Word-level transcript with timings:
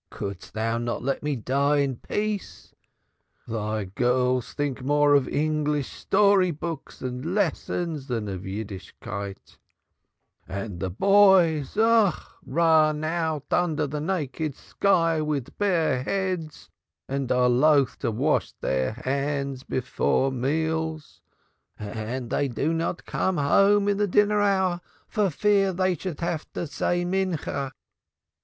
Could'st 0.09 0.53
thou 0.53 0.79
not 0.79 1.03
let 1.03 1.21
me 1.21 1.35
die 1.35 1.77
in 1.77 1.97
peace? 1.97 2.73
Thy 3.47 3.83
girls 3.83 4.51
think 4.53 4.81
more 4.81 5.13
of 5.13 5.27
English 5.29 5.89
story 5.89 6.49
books 6.49 7.03
and 7.03 7.35
lessons 7.35 8.07
than 8.07 8.27
of 8.27 8.41
Yiddishkeit, 8.41 9.59
and 10.47 10.79
the 10.79 10.89
boys 10.89 11.77
run 11.77 13.03
out 13.03 13.53
under 13.53 13.85
the 13.85 14.01
naked 14.01 14.55
sky 14.55 15.21
with 15.21 15.55
bare 15.59 16.01
heads 16.01 16.71
and 17.07 17.31
are 17.31 17.47
loth 17.47 17.99
to 17.99 18.09
wash 18.09 18.53
their 18.53 18.93
hands 18.93 19.61
before 19.61 20.31
meals, 20.31 21.21
and 21.77 22.31
they 22.31 22.47
do 22.47 22.73
not 22.73 23.05
come 23.05 23.37
home 23.37 23.87
in 23.87 23.97
the 23.97 24.07
dinner 24.07 24.41
hour 24.41 24.81
for 25.07 25.29
fear 25.29 25.71
they 25.71 25.93
should 25.93 26.21
have 26.21 26.51
to 26.53 26.65
say 26.65 27.03
the 27.03 27.15
afternoon 27.35 27.37
prayer. 27.37 27.71